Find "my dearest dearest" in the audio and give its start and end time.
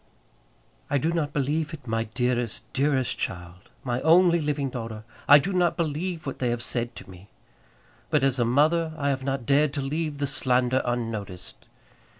1.85-3.19